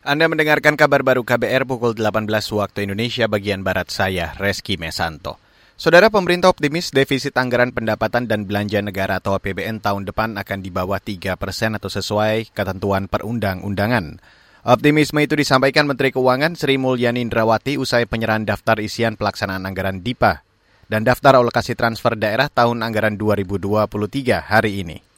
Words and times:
Anda 0.00 0.32
mendengarkan 0.32 0.80
kabar 0.80 1.04
baru 1.04 1.28
KBR 1.28 1.68
pukul 1.68 1.92
18 1.92 2.24
waktu 2.56 2.88
Indonesia 2.88 3.28
bagian 3.28 3.60
Barat 3.60 3.92
saya, 3.92 4.32
Reski 4.40 4.80
Mesanto. 4.80 5.36
Saudara 5.76 6.08
pemerintah 6.08 6.48
optimis 6.48 6.88
defisit 6.88 7.36
anggaran 7.36 7.68
pendapatan 7.68 8.24
dan 8.24 8.48
belanja 8.48 8.80
negara 8.80 9.20
atau 9.20 9.36
APBN 9.36 9.84
tahun 9.84 10.08
depan 10.08 10.40
akan 10.40 10.58
di 10.64 10.72
bawah 10.72 10.96
3 10.96 11.36
persen 11.36 11.76
atau 11.76 11.92
sesuai 11.92 12.48
ketentuan 12.56 13.12
perundang-undangan. 13.12 14.24
Optimisme 14.64 15.20
itu 15.20 15.36
disampaikan 15.36 15.84
Menteri 15.84 16.16
Keuangan 16.16 16.56
Sri 16.56 16.80
Mulyani 16.80 17.20
Indrawati 17.20 17.76
usai 17.76 18.08
penyerahan 18.08 18.48
daftar 18.48 18.80
isian 18.80 19.20
pelaksanaan 19.20 19.68
anggaran 19.68 20.00
DIPA 20.00 20.40
dan 20.88 21.04
daftar 21.04 21.44
alokasi 21.44 21.76
transfer 21.76 22.16
daerah 22.16 22.48
tahun 22.48 22.80
anggaran 22.80 23.20
2023 23.20 24.48
hari 24.48 24.80
ini. 24.80 25.09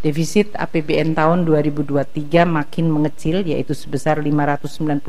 Defisit 0.00 0.56
APBN 0.56 1.12
tahun 1.12 1.44
2023 1.44 2.48
makin 2.48 2.88
mengecil 2.88 3.44
yaitu 3.44 3.76
sebesar 3.76 4.16
598,2 4.24 5.04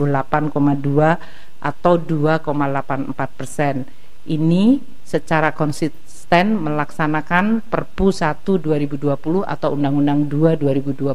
atau 1.64 1.94
2,84 1.96 3.16
persen. 3.40 3.88
Ini 4.28 4.84
secara 5.08 5.56
konsisten 5.56 6.60
melaksanakan 6.60 7.64
Perpu 7.72 8.12
1 8.12 8.44
2020 8.44 9.48
atau 9.48 9.70
Undang-Undang 9.80 10.28
2 10.28 10.60
2020 10.60 11.08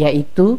yaitu 0.00 0.56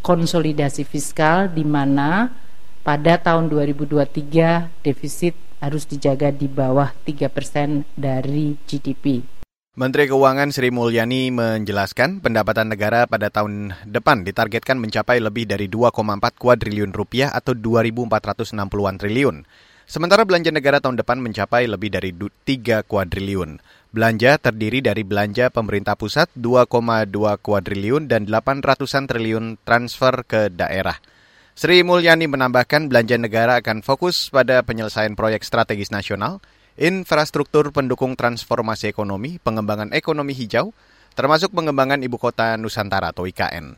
konsolidasi 0.00 0.88
fiskal 0.88 1.52
di 1.52 1.68
mana 1.68 2.32
pada 2.80 3.20
tahun 3.20 3.52
2023 3.52 4.80
defisit 4.80 5.36
harus 5.60 5.84
dijaga 5.84 6.32
di 6.32 6.48
bawah 6.48 6.88
3 7.04 7.28
persen 7.28 7.84
dari 7.92 8.56
GDP. 8.64 9.39
Menteri 9.80 10.12
Keuangan 10.12 10.52
Sri 10.52 10.68
Mulyani 10.68 11.32
menjelaskan 11.32 12.20
pendapatan 12.20 12.68
negara 12.68 13.08
pada 13.08 13.32
tahun 13.32 13.72
depan 13.88 14.28
ditargetkan 14.28 14.76
mencapai 14.76 15.24
lebih 15.24 15.48
dari 15.48 15.72
2,4 15.72 16.20
kuadriliun 16.36 16.92
rupiah 16.92 17.32
atau 17.32 17.56
2.460-an 17.56 19.00
triliun. 19.00 19.48
Sementara 19.88 20.28
belanja 20.28 20.52
negara 20.52 20.84
tahun 20.84 21.00
depan 21.00 21.24
mencapai 21.24 21.64
lebih 21.64 21.96
dari 21.96 22.12
3 22.12 22.84
kuadriliun. 22.84 23.56
Belanja 23.88 24.36
terdiri 24.36 24.84
dari 24.84 25.00
belanja 25.00 25.48
pemerintah 25.48 25.96
pusat 25.96 26.28
2,2 26.36 27.40
kuadriliun 27.40 28.04
dan 28.04 28.28
800-an 28.28 29.08
triliun 29.08 29.64
transfer 29.64 30.28
ke 30.28 30.52
daerah. 30.52 31.00
Sri 31.56 31.80
Mulyani 31.80 32.28
menambahkan 32.28 32.92
belanja 32.92 33.16
negara 33.16 33.64
akan 33.64 33.80
fokus 33.80 34.28
pada 34.28 34.60
penyelesaian 34.60 35.16
proyek 35.16 35.40
strategis 35.40 35.88
nasional, 35.88 36.44
infrastruktur 36.80 37.76
pendukung 37.76 38.16
transformasi 38.16 38.88
ekonomi, 38.88 39.36
pengembangan 39.36 39.92
ekonomi 39.92 40.32
hijau, 40.32 40.72
termasuk 41.12 41.52
pengembangan 41.52 42.00
ibu 42.00 42.16
kota 42.16 42.56
Nusantara 42.56 43.12
atau 43.12 43.28
IKN. 43.28 43.76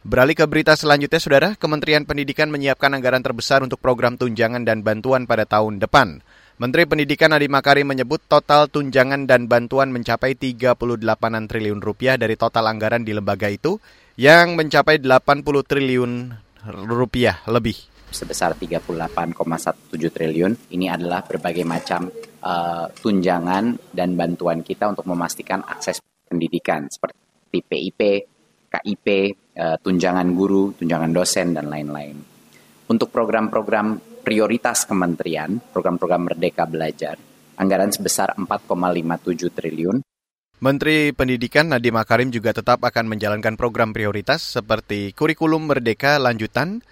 Beralih 0.00 0.32
ke 0.32 0.48
berita 0.48 0.72
selanjutnya, 0.72 1.20
Saudara, 1.20 1.48
Kementerian 1.60 2.08
Pendidikan 2.08 2.48
menyiapkan 2.48 2.96
anggaran 2.96 3.20
terbesar 3.20 3.60
untuk 3.60 3.76
program 3.84 4.16
tunjangan 4.16 4.64
dan 4.64 4.80
bantuan 4.80 5.28
pada 5.28 5.44
tahun 5.44 5.76
depan. 5.76 6.24
Menteri 6.56 6.88
Pendidikan 6.88 7.36
Nadiem 7.36 7.52
Makarim 7.52 7.84
menyebut 7.84 8.24
total 8.24 8.72
tunjangan 8.72 9.28
dan 9.28 9.44
bantuan 9.44 9.92
mencapai 9.92 10.32
38 10.32 10.80
triliun 11.44 11.80
rupiah 11.84 12.16
dari 12.16 12.40
total 12.40 12.72
anggaran 12.72 13.04
di 13.04 13.12
lembaga 13.12 13.52
itu 13.52 13.76
yang 14.16 14.56
mencapai 14.56 15.00
80 15.04 15.44
triliun 15.44 16.12
rupiah 16.88 17.44
lebih 17.48 17.76
sebesar 18.12 18.58
38,17 18.58 19.86
triliun. 20.10 20.52
Ini 20.74 20.86
adalah 20.92 21.24
berbagai 21.24 21.64
macam 21.64 22.10
uh, 22.42 22.86
tunjangan 22.90 23.78
dan 23.92 24.16
bantuan 24.16 24.64
kita 24.64 24.90
untuk 24.90 25.08
memastikan 25.08 25.64
akses 25.64 26.00
pendidikan 26.26 26.86
seperti 26.88 27.18
PIP, 27.50 28.00
KIP, 28.70 29.06
uh, 29.58 29.76
tunjangan 29.82 30.28
guru, 30.32 30.72
tunjangan 30.78 31.10
dosen, 31.10 31.52
dan 31.52 31.66
lain-lain. 31.66 32.16
Untuk 32.90 33.10
program-program 33.10 34.22
prioritas 34.22 34.86
kementerian, 34.86 35.58
program-program 35.70 36.30
Merdeka 36.30 36.66
Belajar, 36.66 37.18
anggaran 37.58 37.90
sebesar 37.90 38.34
4,57 38.38 39.50
triliun. 39.50 40.02
Menteri 40.60 41.16
Pendidikan 41.16 41.72
Nadiem 41.72 41.96
Makarim 41.96 42.28
juga 42.28 42.52
tetap 42.52 42.84
akan 42.84 43.08
menjalankan 43.08 43.56
program 43.56 43.96
prioritas 43.96 44.44
seperti 44.44 45.16
kurikulum 45.16 45.72
Merdeka 45.72 46.20
lanjutan, 46.20 46.84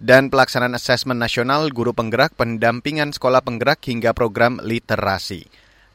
dan 0.00 0.32
pelaksanaan 0.32 0.74
asesmen 0.74 1.20
nasional 1.20 1.68
guru 1.68 1.92
penggerak, 1.92 2.32
pendampingan 2.34 3.12
sekolah 3.12 3.44
penggerak 3.44 3.84
hingga 3.84 4.16
program 4.16 4.56
literasi. 4.64 5.44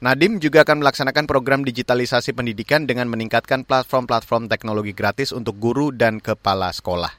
Nadim 0.06 0.38
juga 0.38 0.62
akan 0.62 0.86
melaksanakan 0.86 1.26
program 1.26 1.66
digitalisasi 1.66 2.38
pendidikan 2.38 2.86
dengan 2.86 3.10
meningkatkan 3.10 3.66
platform-platform 3.66 4.46
teknologi 4.46 4.94
gratis 4.94 5.34
untuk 5.34 5.58
guru 5.58 5.90
dan 5.90 6.22
kepala 6.22 6.70
sekolah. 6.70 7.10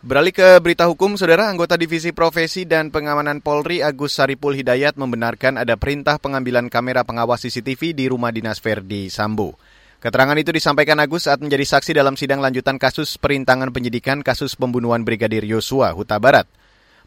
Beralih 0.00 0.32
ke 0.32 0.56
berita 0.64 0.88
hukum, 0.88 1.20
Saudara 1.20 1.52
anggota 1.52 1.76
Divisi 1.76 2.08
Profesi 2.16 2.64
dan 2.64 2.88
Pengamanan 2.88 3.44
Polri 3.44 3.84
Agus 3.84 4.16
Saripul 4.16 4.56
Hidayat 4.56 4.96
membenarkan 4.96 5.60
ada 5.60 5.76
perintah 5.76 6.16
pengambilan 6.16 6.72
kamera 6.72 7.04
pengawas 7.04 7.44
CCTV 7.44 7.92
di 7.92 8.08
rumah 8.08 8.32
dinas 8.32 8.64
Verdi 8.64 9.12
Sambo. 9.12 9.60
Keterangan 10.00 10.32
itu 10.40 10.48
disampaikan 10.48 10.96
Agus 10.96 11.28
saat 11.28 11.44
menjadi 11.44 11.76
saksi 11.76 11.92
dalam 11.92 12.16
sidang 12.16 12.40
lanjutan 12.40 12.80
kasus 12.80 13.20
perintangan 13.20 13.68
penyidikan 13.68 14.24
kasus 14.24 14.56
pembunuhan 14.56 15.04
Brigadir 15.04 15.44
Yosua, 15.44 15.92
Huta 15.92 16.16
Barat. 16.16 16.48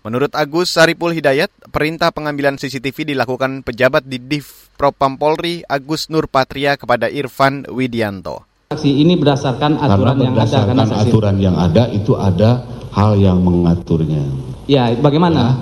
Menurut 0.05 0.29
Agus 0.37 0.69
Saripul 0.69 1.09
Hidayat, 1.09 1.49
perintah 1.73 2.13
pengambilan 2.13 2.61
CCTV 2.61 3.17
dilakukan 3.17 3.65
pejabat 3.65 4.05
di 4.05 4.21
Div 4.21 4.45
Propam 4.77 5.17
Polri 5.17 5.65
Agus 5.65 6.13
Nur 6.13 6.29
Patria 6.29 6.77
kepada 6.77 7.09
Irfan 7.09 7.65
Widianto. 7.65 8.45
Saksi 8.69 8.93
ini 8.93 9.17
berdasarkan 9.17 9.81
aturan 9.81 10.21
karena 10.21 10.25
yang 10.29 10.35
ada. 10.37 10.59
Karena 10.61 10.85
aturan 11.01 11.35
yang 11.41 11.57
ada 11.57 11.83
itu 11.89 12.13
ada 12.13 12.61
hal 12.93 13.17
yang 13.17 13.41
mengaturnya. 13.41 14.21
Ya, 14.69 14.93
bagaimana? 14.93 15.33
Nah, 15.33 15.53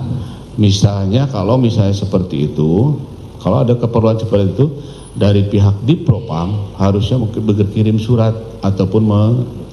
misalnya 0.60 1.24
kalau 1.32 1.56
misalnya 1.56 1.96
seperti 1.96 2.52
itu, 2.52 3.00
kalau 3.40 3.64
ada 3.64 3.72
keperluan 3.72 4.20
seperti 4.20 4.52
itu, 4.52 4.66
dari 5.12 5.44
pihak 5.44 5.84
Dipropam 5.84 6.76
harusnya 6.80 7.20
mungkin 7.20 7.44
berkirim 7.44 8.00
surat 8.00 8.32
ataupun 8.64 9.04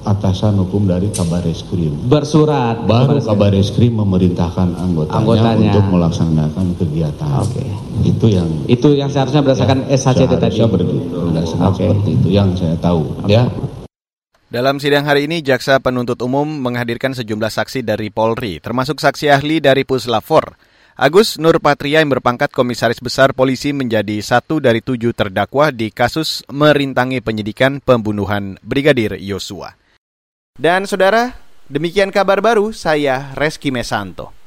atasan 0.04 0.56
hukum 0.64 0.88
dari 0.88 1.12
Kabar 1.12 1.44
Eskrim. 1.44 1.92
Bersurat. 2.08 2.84
Baru 2.88 3.20
Kabar 3.20 3.52
Eskrim 3.52 4.00
memerintahkan 4.00 4.76
anggotanya, 4.76 5.16
anggotanya 5.20 5.70
untuk 5.76 5.86
melaksanakan 5.92 6.66
kegiatan. 6.80 7.30
Oke. 7.44 7.60
Okay. 7.60 7.68
Itu 8.08 8.26
yang 8.32 8.48
itu 8.64 8.88
yang 8.96 9.12
seharusnya 9.12 9.44
berdasarkan 9.44 9.84
ya, 9.88 9.96
SHCT 10.00 10.32
tadi. 10.40 10.58
Berdasarkan 10.64 11.70
okay. 11.72 11.84
seperti 11.84 12.10
itu 12.16 12.28
yang 12.32 12.48
saya 12.56 12.76
tahu. 12.80 13.04
Okay. 13.24 13.36
Ya. 13.36 13.44
Dalam 14.50 14.82
sidang 14.82 15.06
hari 15.06 15.30
ini, 15.30 15.46
Jaksa 15.46 15.78
Penuntut 15.78 16.18
Umum 16.26 16.42
menghadirkan 16.42 17.14
sejumlah 17.14 17.54
saksi 17.54 17.86
dari 17.86 18.10
Polri, 18.10 18.58
termasuk 18.58 18.98
saksi 18.98 19.30
ahli 19.30 19.62
dari 19.62 19.86
Puslapor. 19.86 20.58
Agus 20.98 21.38
Nur 21.38 21.62
Patria 21.62 22.02
yang 22.02 22.10
berpangkat 22.10 22.50
Komisaris 22.50 22.98
Besar 22.98 23.36
Polisi 23.36 23.70
menjadi 23.70 24.18
satu 24.24 24.58
dari 24.58 24.82
tujuh 24.82 25.14
terdakwa 25.14 25.70
di 25.70 25.94
kasus 25.94 26.42
merintangi 26.50 27.22
penyidikan 27.22 27.78
pembunuhan 27.78 28.58
Brigadir 28.64 29.14
Yosua. 29.20 29.78
Dan 30.58 30.90
saudara, 30.90 31.38
demikian 31.70 32.10
kabar 32.10 32.42
baru 32.42 32.74
saya 32.74 33.30
Reski 33.38 33.70
Mesanto. 33.70 34.39